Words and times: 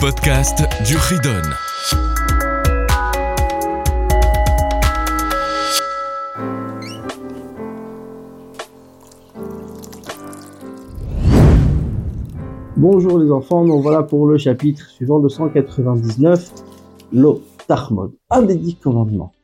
podcast 0.00 0.62
du 0.86 0.96
Ridon. 0.96 1.42
Bonjour 12.78 13.18
les 13.18 13.30
enfants, 13.30 13.66
nous 13.66 13.82
voilà 13.82 14.02
pour 14.02 14.26
le 14.26 14.38
chapitre 14.38 14.88
suivant 14.88 15.18
le 15.18 15.28
199, 15.28 16.50
l'eau 17.12 17.42
Tarmod. 17.66 18.14
Un 18.30 18.40
des 18.40 18.56
dix 18.56 18.76
commandements. 18.76 19.34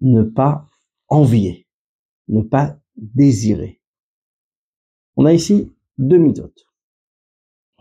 Ne 0.00 0.22
pas 0.22 0.64
envier, 1.08 1.66
ne 2.28 2.42
pas 2.42 2.76
désirer. 2.96 3.80
On 5.16 5.24
a 5.24 5.32
ici 5.32 5.72
deux 5.98 6.18
mitzvot. 6.18 6.52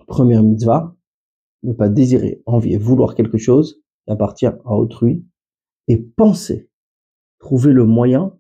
Première 0.08 0.42
mitzvah, 0.42 0.95
ne 1.66 1.74
pas 1.74 1.90
désirer, 1.90 2.42
envier, 2.46 2.78
vouloir 2.78 3.16
quelque 3.16 3.38
chose 3.38 3.82
qui 4.06 4.12
appartient 4.12 4.46
à 4.46 4.72
autrui 4.72 5.26
et 5.88 5.98
penser, 5.98 6.70
trouver 7.40 7.74
le 7.74 7.86
moyen, 7.86 8.38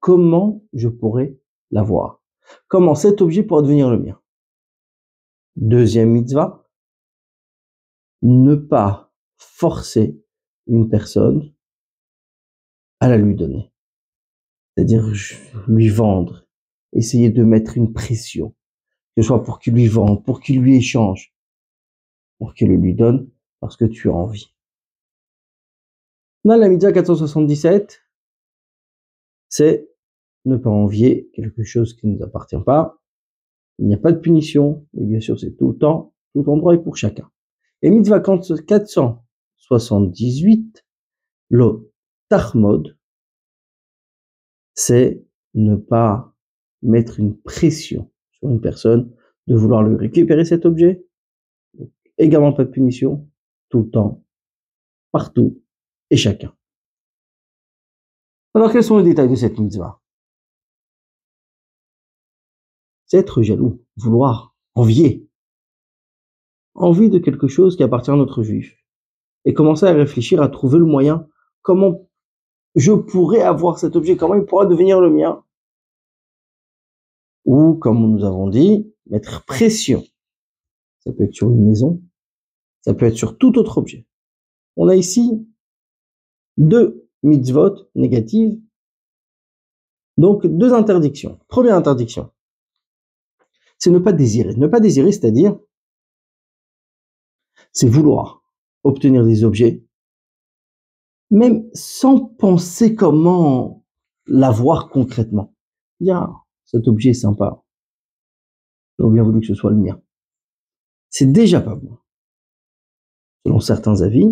comment 0.00 0.64
je 0.72 0.88
pourrais 0.88 1.38
l'avoir. 1.70 2.22
Comment 2.68 2.94
cet 2.94 3.20
objet 3.20 3.42
pourrait 3.42 3.62
devenir 3.62 3.90
le 3.90 3.98
mien. 3.98 4.20
Deuxième 5.56 6.10
mitzvah, 6.10 6.66
ne 8.22 8.54
pas 8.54 9.12
forcer 9.36 10.20
une 10.66 10.88
personne 10.88 11.52
à 13.00 13.08
la 13.08 13.16
lui 13.16 13.34
donner. 13.34 13.72
C'est-à-dire 14.76 15.12
lui 15.66 15.88
vendre, 15.88 16.46
essayer 16.92 17.30
de 17.30 17.42
mettre 17.42 17.76
une 17.76 17.92
pression, 17.92 18.54
que 19.16 19.22
ce 19.22 19.26
soit 19.26 19.42
pour 19.42 19.58
qu'il 19.58 19.74
lui 19.74 19.88
vende, 19.88 20.24
pour 20.24 20.40
qu'il 20.40 20.60
lui 20.60 20.76
échange, 20.76 21.34
pour 22.38 22.54
qu'il 22.54 22.68
le 22.68 22.76
lui 22.76 22.94
donne 22.94 23.28
parce 23.60 23.76
que 23.76 23.84
tu 23.84 24.08
as 24.08 24.14
envie. 24.14 24.54
La 26.44 26.68
Mitzvah 26.68 26.92
477, 26.92 28.00
c'est 29.48 29.90
ne 30.44 30.56
pas 30.56 30.70
envier 30.70 31.28
quelque 31.34 31.64
chose 31.64 31.94
qui 31.94 32.06
ne 32.06 32.16
nous 32.16 32.22
appartient 32.22 32.62
pas. 32.64 33.02
Il 33.78 33.86
n'y 33.86 33.94
a 33.94 33.98
pas 33.98 34.12
de 34.12 34.18
punition, 34.18 34.86
mais 34.94 35.04
bien 35.04 35.20
sûr 35.20 35.38
c'est 35.38 35.54
tout 35.56 35.72
le 35.72 35.78
temps, 35.78 36.14
tout 36.32 36.48
endroit 36.48 36.74
et 36.74 36.78
pour 36.78 36.96
chacun. 36.96 37.30
Et 37.82 37.90
Mitzvah 37.90 38.20
478, 38.20 40.86
le 41.50 41.92
Tarmod, 42.28 42.96
c'est 44.74 45.22
ne 45.54 45.76
pas 45.76 46.34
mettre 46.82 47.20
une 47.20 47.36
pression 47.36 48.10
sur 48.30 48.48
une 48.48 48.60
personne 48.60 49.12
de 49.48 49.56
vouloir 49.56 49.82
lui 49.82 49.96
récupérer 49.96 50.44
cet 50.44 50.66
objet 50.66 51.04
également 52.18 52.52
pas 52.52 52.64
de 52.64 52.70
punition, 52.70 53.28
tout 53.68 53.82
le 53.82 53.90
temps, 53.90 54.24
partout 55.12 55.62
et 56.10 56.16
chacun. 56.16 56.54
Alors 58.54 58.72
quels 58.72 58.84
sont 58.84 58.98
les 58.98 59.04
détails 59.04 59.28
de 59.28 59.34
cette 59.34 59.58
mitzvah? 59.58 60.00
C'est 63.06 63.18
être 63.18 63.42
jaloux, 63.42 63.82
vouloir, 63.96 64.54
envier. 64.74 65.26
Envie 66.74 67.08
de 67.08 67.18
quelque 67.18 67.48
chose 67.48 67.76
qui 67.76 67.82
appartient 67.82 68.10
à 68.10 68.16
notre 68.16 68.42
juif. 68.42 68.76
Et 69.44 69.54
commencer 69.54 69.86
à 69.86 69.92
réfléchir, 69.92 70.42
à 70.42 70.48
trouver 70.48 70.78
le 70.78 70.84
moyen, 70.84 71.26
comment 71.62 72.08
je 72.74 72.92
pourrais 72.92 73.40
avoir 73.40 73.78
cet 73.78 73.96
objet, 73.96 74.16
comment 74.16 74.34
il 74.34 74.44
pourra 74.44 74.66
devenir 74.66 75.00
le 75.00 75.10
mien. 75.10 75.42
Ou, 77.44 77.74
comme 77.74 78.12
nous 78.12 78.24
avons 78.24 78.48
dit, 78.48 78.92
mettre 79.06 79.44
pression. 79.46 80.04
Ça 81.00 81.12
peut 81.12 81.24
être 81.24 81.34
sur 81.34 81.50
une 81.50 81.66
maison, 81.66 82.02
ça 82.88 82.94
peut 82.94 83.04
être 83.04 83.18
sur 83.18 83.36
tout 83.36 83.58
autre 83.58 83.76
objet. 83.76 84.06
On 84.76 84.88
a 84.88 84.96
ici 84.96 85.46
deux 86.56 87.06
mitzvot 87.22 87.90
négatives, 87.94 88.58
donc 90.16 90.46
deux 90.46 90.72
interdictions. 90.72 91.38
Première 91.48 91.76
interdiction, 91.76 92.32
c'est 93.76 93.90
ne 93.90 93.98
pas 93.98 94.14
désirer. 94.14 94.54
Ne 94.54 94.68
pas 94.68 94.80
désirer, 94.80 95.12
c'est-à-dire, 95.12 95.58
c'est 97.72 97.90
vouloir 97.90 98.42
obtenir 98.84 99.22
des 99.22 99.44
objets, 99.44 99.84
même 101.30 101.68
sans 101.74 102.24
penser 102.24 102.94
comment 102.94 103.84
l'avoir 104.24 104.88
concrètement. 104.88 105.54
Dire, 106.00 106.42
cet 106.64 106.88
objet 106.88 107.10
est 107.10 107.12
sympa. 107.12 107.62
J'aurais 108.98 109.12
bien 109.12 109.24
voulu 109.24 109.40
que 109.40 109.46
ce 109.46 109.54
soit 109.54 109.72
le 109.72 109.76
mien. 109.76 110.00
C'est 111.10 111.30
déjà 111.30 111.60
pas 111.60 111.74
bon 111.74 111.98
selon 113.44 113.60
certains 113.60 114.02
avis, 114.02 114.26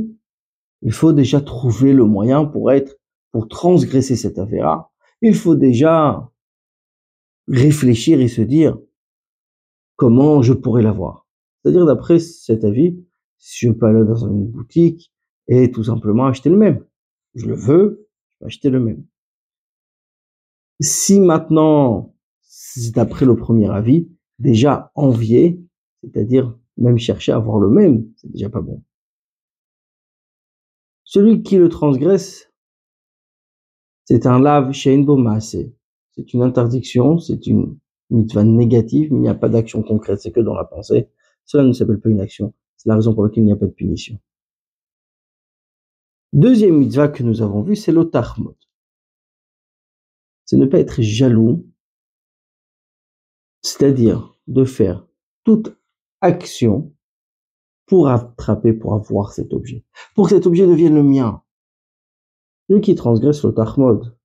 il 0.82 0.92
faut 0.92 1.12
déjà 1.12 1.40
trouver 1.40 1.92
le 1.92 2.04
moyen 2.04 2.44
pour 2.44 2.70
être, 2.70 2.96
pour 3.32 3.48
transgresser 3.48 4.16
cette 4.16 4.38
affaire. 4.38 4.84
Il 5.22 5.34
faut 5.34 5.56
déjà 5.56 6.30
réfléchir 7.48 8.20
et 8.20 8.28
se 8.28 8.42
dire 8.42 8.78
comment 9.96 10.42
je 10.42 10.52
pourrais 10.52 10.82
l'avoir. 10.82 11.26
C'est-à-dire 11.62 11.86
d'après 11.86 12.18
cet 12.18 12.64
avis, 12.64 12.98
si 13.38 13.66
je 13.66 13.72
peux 13.72 13.86
aller 13.86 14.04
dans 14.04 14.26
une 14.26 14.46
boutique 14.46 15.12
et 15.48 15.70
tout 15.70 15.84
simplement 15.84 16.26
acheter 16.26 16.50
le 16.50 16.56
même. 16.56 16.84
Je 17.34 17.46
le 17.46 17.54
veux, 17.54 18.08
je 18.28 18.38
peux 18.38 18.46
acheter 18.46 18.70
le 18.70 18.80
même. 18.80 19.04
Si 20.80 21.20
maintenant, 21.20 22.14
d'après 22.94 23.24
le 23.24 23.36
premier 23.36 23.70
avis, 23.70 24.08
déjà 24.38 24.90
envier, 24.94 25.60
c'est-à-dire 26.02 26.56
même 26.76 26.98
chercher 26.98 27.32
à 27.32 27.36
avoir 27.36 27.58
le 27.58 27.70
même, 27.70 28.06
c'est 28.16 28.30
déjà 28.30 28.50
pas 28.50 28.60
bon. 28.60 28.82
Celui 31.06 31.44
qui 31.44 31.56
le 31.56 31.68
transgresse, 31.68 32.52
c'est 34.04 34.26
un 34.26 34.40
lave 34.40 34.72
shein 34.72 35.06
C'est 36.10 36.34
une 36.34 36.42
interdiction, 36.42 37.18
c'est 37.18 37.46
une 37.46 37.78
mitzvah 38.10 38.42
négative, 38.42 39.12
mais 39.12 39.18
il 39.18 39.22
n'y 39.22 39.28
a 39.28 39.34
pas 39.34 39.48
d'action 39.48 39.84
concrète, 39.84 40.20
c'est 40.20 40.32
que 40.32 40.40
dans 40.40 40.54
la 40.54 40.64
pensée. 40.64 41.08
Cela 41.44 41.62
ne 41.62 41.72
s'appelle 41.72 42.00
pas 42.00 42.08
une 42.08 42.20
action. 42.20 42.54
C'est 42.76 42.88
la 42.88 42.96
raison 42.96 43.14
pour 43.14 43.22
laquelle 43.22 43.44
il 43.44 43.46
n'y 43.46 43.52
a 43.52 43.56
pas 43.56 43.66
de 43.66 43.70
punition. 43.70 44.18
Deuxième 46.32 46.76
mitzvah 46.76 47.08
que 47.08 47.22
nous 47.22 47.40
avons 47.40 47.62
vu, 47.62 47.76
c'est 47.76 47.92
l'otarmot. 47.92 48.56
C'est 50.44 50.56
ne 50.56 50.66
pas 50.66 50.80
être 50.80 51.02
jaloux, 51.02 51.64
c'est-à-dire 53.62 54.36
de 54.48 54.64
faire 54.64 55.06
toute 55.44 55.76
action 56.20 56.95
pour 57.86 58.08
attraper, 58.08 58.72
pour 58.72 58.94
avoir 58.94 59.32
cet 59.32 59.52
objet, 59.52 59.84
pour 60.14 60.28
que 60.28 60.34
cet 60.34 60.47
objet 60.47 60.66
devienne 60.66 60.94
le 60.94 61.02
mien. 61.02 61.42
Celui 62.69 62.80
qui 62.80 62.94
transgresse 62.94 63.44
le 63.44 63.54
Tahmod, 63.54 64.16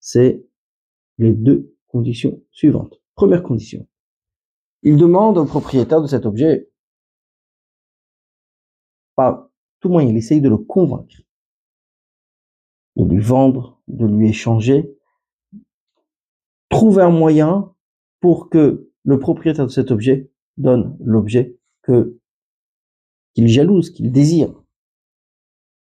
c'est 0.00 0.46
les 1.18 1.32
deux 1.32 1.76
conditions 1.88 2.42
suivantes. 2.50 3.00
Première 3.14 3.42
condition. 3.42 3.86
Il 4.82 4.96
demande 4.96 5.36
au 5.36 5.44
propriétaire 5.44 6.00
de 6.00 6.06
cet 6.06 6.24
objet, 6.24 6.70
par 9.14 9.50
tout 9.80 9.90
moyen, 9.90 10.08
il 10.08 10.16
essaye 10.16 10.40
de 10.40 10.48
le 10.48 10.56
convaincre, 10.56 11.16
de 12.96 13.04
lui 13.04 13.20
vendre, 13.20 13.82
de 13.88 14.06
lui 14.06 14.30
échanger, 14.30 14.96
trouver 16.70 17.02
un 17.02 17.10
moyen 17.10 17.74
pour 18.20 18.48
que 18.48 18.90
le 19.04 19.18
propriétaire 19.18 19.66
de 19.66 19.70
cet 19.70 19.90
objet 19.90 20.30
donne 20.56 20.96
l'objet 21.00 21.58
que 21.82 22.19
qu'il 23.34 23.48
jalouse, 23.48 23.90
qu'il 23.90 24.10
désire. 24.12 24.52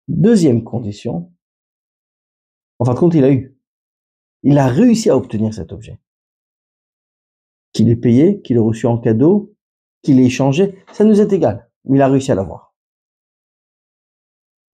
Deuxième 0.08 0.64
condition, 0.64 1.32
en 2.78 2.84
fin 2.84 2.94
de 2.94 2.98
compte, 2.98 3.14
il 3.14 3.24
a 3.24 3.32
eu. 3.32 3.56
Il 4.42 4.58
a 4.58 4.68
réussi 4.68 5.10
à 5.10 5.16
obtenir 5.16 5.52
cet 5.54 5.72
objet. 5.72 6.00
Qu'il 7.72 7.88
ait 7.88 7.96
payé, 7.96 8.40
qu'il 8.42 8.56
ait 8.56 8.60
reçu 8.60 8.86
en 8.86 8.98
cadeau, 8.98 9.54
qu'il 10.02 10.20
ait 10.20 10.26
échangé, 10.26 10.78
ça 10.92 11.04
nous 11.04 11.20
est 11.20 11.32
égal. 11.32 11.70
Mais 11.84 11.98
il 11.98 12.02
a 12.02 12.08
réussi 12.08 12.32
à 12.32 12.34
l'avoir. 12.34 12.74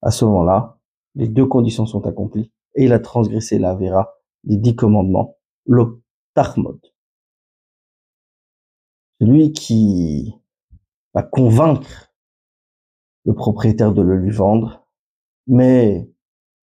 À 0.02 0.10
ce 0.10 0.24
moment-là, 0.24 0.78
les 1.14 1.28
deux 1.28 1.46
conditions 1.46 1.86
sont 1.86 2.06
accomplies 2.06 2.52
et 2.74 2.84
il 2.84 2.92
a 2.92 2.98
transgressé 2.98 3.58
la 3.58 3.74
vera 3.74 4.14
des 4.44 4.56
dix 4.56 4.74
commandements, 4.74 5.38
le 5.64 6.02
Tahmod. 6.34 6.80
Celui 9.20 9.52
qui 9.52 10.34
va 11.14 11.22
convaincre 11.22 12.11
le 13.24 13.34
propriétaire 13.34 13.92
de 13.92 14.02
le 14.02 14.16
lui 14.16 14.30
vendre, 14.30 14.86
mais 15.46 16.10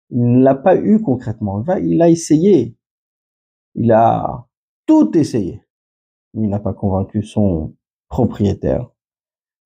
il 0.09 0.31
ne 0.31 0.43
l'a 0.43 0.55
pas 0.55 0.77
eu 0.77 1.01
concrètement. 1.01 1.63
Il 1.81 2.01
a 2.01 2.09
essayé. 2.09 2.77
Il 3.75 3.91
a 3.91 4.47
tout 4.85 5.17
essayé. 5.17 5.61
Il 6.33 6.49
n'a 6.49 6.59
pas 6.59 6.73
convaincu 6.73 7.23
son 7.23 7.75
propriétaire. 8.07 8.89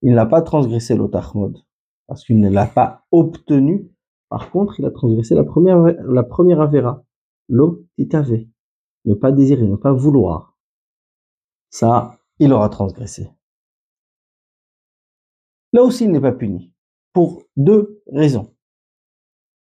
Il 0.01 0.13
n'a 0.13 0.25
pas 0.25 0.42
transgressé 0.42 0.95
l'Otahmod 0.95 1.63
parce 2.07 2.25
qu'il 2.25 2.39
ne 2.39 2.50
l'a 2.50 2.66
pas 2.66 3.06
obtenu. 3.12 3.92
Par 4.30 4.50
contre, 4.51 4.80
il 4.80 4.86
a 4.86 4.92
transgressé 4.92 5.36
la 5.36 5.44
première, 5.44 5.78
la 5.78 6.24
première 6.24 6.62
avéra, 6.62 7.04
l'otitave. 7.48 8.45
Ne 9.06 9.13
pas 9.13 9.31
désirer, 9.31 9.68
ne 9.68 9.75
pas 9.75 9.94
vouloir. 9.94 10.57
Ça, 11.69 12.19
il 12.39 12.54
aura 12.54 12.69
transgressé. 12.69 13.30
Là 15.74 15.83
aussi, 15.83 16.06
il 16.06 16.12
n'est 16.12 16.22
pas 16.22 16.31
puni. 16.31 16.70
Pour 17.13 17.44
deux 17.58 18.02
raisons. 18.12 18.54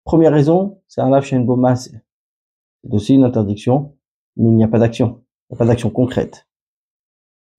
Première 0.04 0.32
raison, 0.32 0.82
c'est 0.88 1.02
un 1.02 1.10
lâche 1.10 1.30
C'est 1.30 2.94
aussi 2.94 3.16
une 3.16 3.24
interdiction, 3.24 3.98
mais 4.36 4.50
il 4.50 4.56
n'y 4.56 4.64
a 4.64 4.68
pas 4.68 4.80
d'action. 4.80 5.24
Il 5.50 5.54
n'y 5.54 5.58
a 5.58 5.60
pas 5.60 5.66
d'action 5.66 5.90
concrète. 5.90 6.48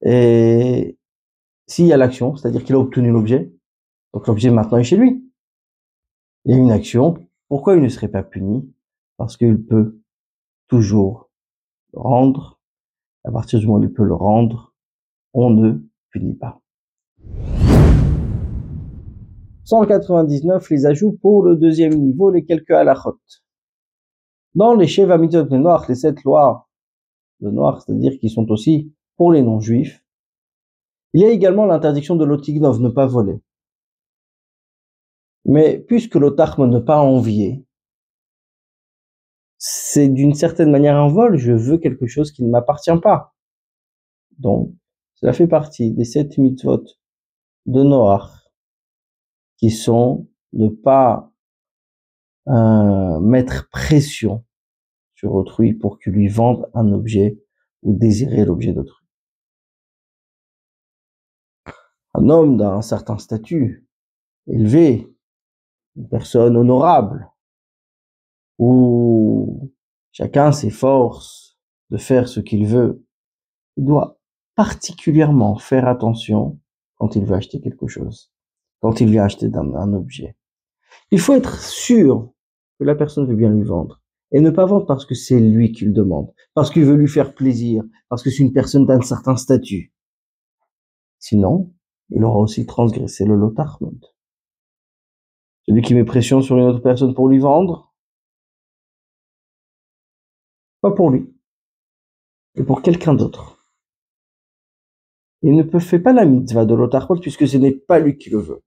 Et 0.02 0.98
s'il 1.66 1.86
y 1.86 1.92
a 1.92 1.96
l'action, 1.96 2.36
c'est-à-dire 2.36 2.64
qu'il 2.64 2.74
a 2.74 2.78
obtenu 2.78 3.10
l'objet, 3.10 3.52
donc 4.12 4.26
l'objet 4.26 4.50
maintenant 4.50 4.78
est 4.78 4.84
chez 4.84 4.96
lui. 4.96 5.24
Il 6.44 6.52
y 6.52 6.54
a 6.54 6.58
une 6.58 6.70
action. 6.70 7.14
Pourquoi 7.48 7.76
il 7.76 7.82
ne 7.82 7.88
serait 7.88 8.08
pas 8.08 8.22
puni? 8.22 8.72
Parce 9.16 9.36
qu'il 9.36 9.62
peut 9.62 10.00
toujours 10.68 11.30
rendre. 11.92 12.60
À 13.24 13.32
partir 13.32 13.58
du 13.58 13.66
moment 13.66 13.80
où 13.80 13.84
il 13.84 13.92
peut 13.92 14.04
le 14.04 14.14
rendre, 14.14 14.74
on 15.34 15.50
ne 15.50 15.78
punit 16.10 16.34
pas. 16.34 16.60
199, 19.68 20.70
les 20.70 20.86
ajouts 20.86 21.18
pour 21.20 21.42
le 21.42 21.54
deuxième 21.54 21.92
niveau, 21.92 22.30
les 22.30 22.42
quelques 22.46 22.70
halachot. 22.70 23.20
Dans 24.54 24.74
les 24.74 24.86
Sheva 24.86 25.18
Mitzvot 25.18 25.42
de 25.42 25.58
Noir, 25.58 25.84
les 25.90 25.94
sept 25.94 26.24
lois 26.24 26.70
de 27.40 27.50
Noir, 27.50 27.82
c'est-à-dire 27.82 28.18
qui 28.18 28.30
sont 28.30 28.50
aussi 28.50 28.94
pour 29.16 29.30
les 29.30 29.42
non-juifs, 29.42 30.02
il 31.12 31.20
y 31.20 31.24
a 31.26 31.28
également 31.28 31.66
l'interdiction 31.66 32.16
de 32.16 32.24
l'otignov, 32.24 32.80
ne 32.80 32.88
pas 32.88 33.06
voler. 33.06 33.42
Mais 35.44 35.78
puisque 35.78 36.14
l'otarme 36.14 36.66
ne 36.66 36.78
pas 36.78 37.00
envier, 37.00 37.66
c'est 39.58 40.08
d'une 40.08 40.32
certaine 40.32 40.70
manière 40.70 40.96
un 40.96 41.08
vol, 41.08 41.36
je 41.36 41.52
veux 41.52 41.76
quelque 41.76 42.06
chose 42.06 42.32
qui 42.32 42.42
ne 42.42 42.48
m'appartient 42.48 42.98
pas. 43.02 43.34
Donc, 44.38 44.72
cela 45.16 45.34
fait 45.34 45.48
partie 45.48 45.92
des 45.92 46.04
sept 46.04 46.38
mitzvot 46.38 46.84
de 47.66 47.82
Noach 47.82 48.37
qui 49.58 49.70
sont 49.70 50.28
ne 50.52 50.68
pas 50.68 51.30
euh, 52.48 53.20
mettre 53.20 53.68
pression 53.70 54.44
sur 55.14 55.34
autrui 55.34 55.74
pour 55.74 55.98
qu'il 55.98 56.12
lui 56.12 56.28
vende 56.28 56.70
un 56.74 56.92
objet 56.92 57.38
ou 57.82 57.92
désirer 57.92 58.44
l'objet 58.44 58.72
d'autrui. 58.72 59.04
Un 62.14 62.28
homme 62.30 62.56
d'un 62.56 62.80
certain 62.82 63.18
statut, 63.18 63.86
élevé, 64.46 65.12
une 65.96 66.08
personne 66.08 66.56
honorable, 66.56 67.28
où 68.58 69.70
chacun 70.12 70.52
s'efforce 70.52 71.58
de 71.90 71.98
faire 71.98 72.28
ce 72.28 72.40
qu'il 72.40 72.66
veut, 72.66 73.04
il 73.76 73.84
doit 73.84 74.18
particulièrement 74.54 75.58
faire 75.58 75.86
attention 75.86 76.58
quand 76.96 77.14
il 77.14 77.24
veut 77.24 77.36
acheter 77.36 77.60
quelque 77.60 77.86
chose 77.86 78.32
quand 78.80 79.00
il 79.00 79.10
vient 79.10 79.24
acheter 79.24 79.46
un, 79.54 79.92
objet. 79.92 80.36
Il 81.10 81.20
faut 81.20 81.34
être 81.34 81.60
sûr 81.60 82.30
que 82.78 82.84
la 82.84 82.94
personne 82.94 83.26
veut 83.26 83.36
bien 83.36 83.50
lui 83.50 83.64
vendre 83.64 84.00
et 84.30 84.40
ne 84.40 84.50
pas 84.50 84.66
vendre 84.66 84.86
parce 84.86 85.06
que 85.06 85.14
c'est 85.14 85.40
lui 85.40 85.72
qui 85.72 85.86
le 85.86 85.92
demande, 85.92 86.32
parce 86.54 86.70
qu'il 86.70 86.84
veut 86.84 86.96
lui 86.96 87.08
faire 87.08 87.34
plaisir, 87.34 87.82
parce 88.08 88.22
que 88.22 88.30
c'est 88.30 88.42
une 88.42 88.52
personne 88.52 88.86
d'un 88.86 89.00
certain 89.00 89.36
statut. 89.36 89.92
Sinon, 91.18 91.72
il 92.10 92.22
aura 92.24 92.38
aussi 92.38 92.66
transgressé 92.66 93.24
le 93.24 93.34
lotarmont. 93.34 93.98
Celui 95.66 95.82
qui 95.82 95.94
met 95.94 96.04
pression 96.04 96.40
sur 96.40 96.56
une 96.56 96.64
autre 96.64 96.82
personne 96.82 97.14
pour 97.14 97.28
lui 97.28 97.38
vendre, 97.38 97.94
pas 100.80 100.92
pour 100.92 101.10
lui, 101.10 101.34
et 102.54 102.62
pour 102.62 102.82
quelqu'un 102.82 103.14
d'autre. 103.14 103.58
Il 105.42 105.56
ne 105.56 105.62
peut 105.62 105.78
faire 105.78 106.02
pas 106.02 106.12
la 106.12 106.24
mitzvah 106.24 106.64
de 106.64 106.74
l'otarmont 106.74 107.18
puisque 107.18 107.46
ce 107.46 107.56
n'est 107.56 107.72
pas 107.72 107.98
lui 107.98 108.18
qui 108.18 108.30
le 108.30 108.38
veut 108.38 108.62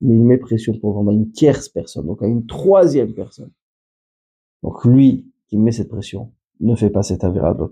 mais 0.00 0.14
il 0.14 0.22
met 0.22 0.38
pression 0.38 0.78
pour 0.78 0.94
vendre 0.94 1.10
à 1.10 1.14
une 1.14 1.30
tierce 1.32 1.68
personne, 1.68 2.06
donc 2.06 2.22
à 2.22 2.26
une 2.26 2.46
troisième 2.46 3.14
personne. 3.14 3.52
Donc 4.62 4.84
lui 4.84 5.32
qui 5.48 5.56
met 5.56 5.72
cette 5.72 5.88
pression 5.88 6.32
ne 6.60 6.74
fait 6.74 6.90
pas 6.90 7.02
cet 7.02 7.24
avéra 7.24 7.54
de 7.54 7.64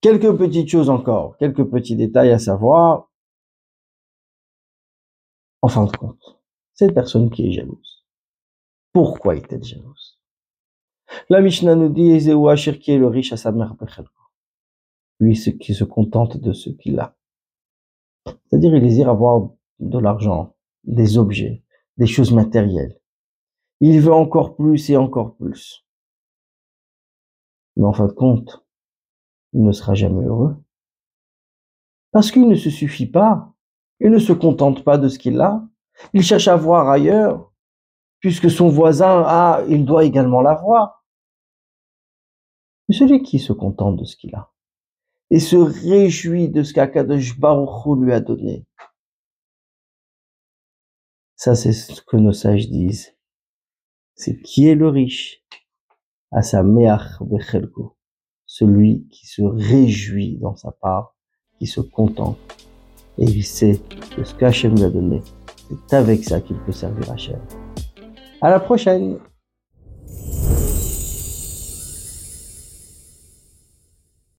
Quelques 0.00 0.36
petites 0.36 0.68
choses 0.68 0.90
encore, 0.90 1.36
quelques 1.36 1.64
petits 1.64 1.96
détails 1.96 2.32
à 2.32 2.38
savoir. 2.38 3.10
En 5.60 5.68
fin 5.68 5.84
de 5.84 5.96
compte, 5.96 6.40
cette 6.74 6.94
personne 6.94 7.30
qui 7.30 7.46
est 7.46 7.52
jalouse. 7.52 8.04
Pourquoi 8.92 9.36
est-elle 9.36 9.62
jalouse? 9.62 10.20
La 11.28 11.40
Mishnah 11.40 11.76
nous 11.76 11.88
dit 11.88 12.30
Ashir 12.48 12.78
qui 12.78 12.92
est 12.92 12.98
le 12.98 13.06
riche 13.06 13.32
à 13.32 13.36
sa 13.36 13.52
mère 13.52 13.76
Lui 15.20 15.38
qui 15.60 15.74
se 15.74 15.84
contente 15.84 16.36
de 16.36 16.52
ce 16.52 16.70
qu'il 16.70 16.98
a. 16.98 17.16
C'est-à-dire, 18.26 18.74
il 18.74 18.82
désire 18.82 19.08
avoir 19.08 19.50
de 19.80 19.98
l'argent, 19.98 20.54
des 20.84 21.18
objets, 21.18 21.64
des 21.96 22.06
choses 22.06 22.32
matérielles. 22.32 23.00
Il 23.80 24.00
veut 24.00 24.12
encore 24.12 24.56
plus 24.56 24.90
et 24.90 24.96
encore 24.96 25.34
plus. 25.36 25.84
Mais 27.76 27.86
en 27.86 27.92
fin 27.92 28.06
de 28.06 28.12
compte, 28.12 28.64
il 29.52 29.64
ne 29.64 29.72
sera 29.72 29.94
jamais 29.94 30.24
heureux. 30.24 30.56
Parce 32.12 32.30
qu'il 32.30 32.46
ne 32.46 32.54
se 32.54 32.70
suffit 32.70 33.06
pas. 33.06 33.54
Il 34.00 34.10
ne 34.10 34.18
se 34.18 34.32
contente 34.32 34.84
pas 34.84 34.98
de 34.98 35.08
ce 35.08 35.18
qu'il 35.18 35.40
a. 35.40 35.66
Il 36.12 36.22
cherche 36.22 36.48
à 36.48 36.56
voir 36.56 36.88
ailleurs, 36.88 37.52
puisque 38.20 38.50
son 38.50 38.68
voisin 38.68 39.22
a, 39.26 39.62
il 39.68 39.84
doit 39.84 40.04
également 40.04 40.40
l'avoir. 40.40 41.04
Mais 42.88 42.94
celui 42.94 43.22
qui 43.22 43.38
se 43.38 43.52
contente 43.52 43.96
de 43.96 44.04
ce 44.04 44.16
qu'il 44.16 44.34
a, 44.34 44.51
et 45.32 45.40
se 45.40 45.56
réjouit 45.56 46.50
de 46.50 46.62
ce 46.62 46.74
qu'Akadosh 46.74 47.40
Baruch 47.40 47.98
lui 47.98 48.12
a 48.12 48.20
donné. 48.20 48.66
Ça, 51.36 51.54
c'est 51.54 51.72
ce 51.72 52.02
que 52.02 52.18
nos 52.18 52.34
sages 52.34 52.68
disent. 52.68 53.16
C'est 54.14 54.42
qui 54.42 54.68
est 54.68 54.74
le 54.74 54.88
riche 54.88 55.42
à 56.32 56.42
sa 56.42 56.62
celui 58.44 59.08
qui 59.08 59.26
se 59.26 59.40
réjouit 59.40 60.36
dans 60.36 60.54
sa 60.54 60.70
part, 60.70 61.16
qui 61.58 61.66
se 61.66 61.80
contente, 61.80 62.36
et 63.16 63.24
il 63.24 63.42
sait 63.42 63.80
que 64.14 64.24
ce 64.24 64.34
qu'Hachem 64.34 64.74
lui 64.74 64.84
a 64.84 64.90
donné, 64.90 65.22
c'est 65.88 65.96
avec 65.96 66.24
ça 66.24 66.42
qu'il 66.42 66.58
peut 66.58 66.72
servir 66.72 67.10
Hachem. 67.10 67.40
À 68.42 68.50
la 68.50 68.60
prochaine! 68.60 69.18